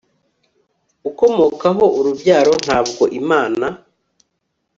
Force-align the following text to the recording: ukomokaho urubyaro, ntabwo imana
ukomokaho 1.09 1.85
urubyaro, 1.97 2.53
ntabwo 2.65 3.03
imana 3.19 3.67